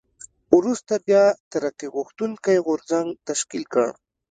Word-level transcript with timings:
وروسته 0.57 0.93
بیا 1.07 1.23
ترقي 1.51 1.87
غوښتونکی 1.95 2.55
غورځنګ 2.65 3.07
تشکیل 3.27 3.63
کړ. 3.73 3.87